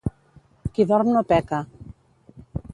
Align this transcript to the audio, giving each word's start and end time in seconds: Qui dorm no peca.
Qui 0.77 0.87
dorm 0.93 1.11
no 1.17 1.23
peca. 1.33 1.61